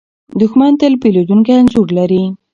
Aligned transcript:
دښمن 0.39 0.71
تل 0.79 0.93
بدلېدونکی 1.01 1.51
انځور 1.59 1.87
لري. 1.97 2.23